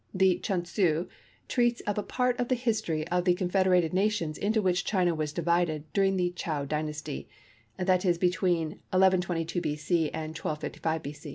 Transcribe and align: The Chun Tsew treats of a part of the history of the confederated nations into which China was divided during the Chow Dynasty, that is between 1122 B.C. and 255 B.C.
The 0.15 0.39
Chun 0.39 0.63
Tsew 0.63 1.07
treats 1.47 1.79
of 1.81 1.95
a 1.95 2.01
part 2.01 2.39
of 2.39 2.47
the 2.47 2.55
history 2.55 3.07
of 3.09 3.23
the 3.23 3.35
confederated 3.35 3.93
nations 3.93 4.39
into 4.39 4.59
which 4.59 4.83
China 4.83 5.13
was 5.13 5.31
divided 5.31 5.83
during 5.93 6.17
the 6.17 6.31
Chow 6.31 6.65
Dynasty, 6.65 7.29
that 7.77 8.03
is 8.03 8.17
between 8.17 8.79
1122 8.89 9.61
B.C. 9.61 10.09
and 10.09 10.35
255 10.35 11.03
B.C. 11.03 11.29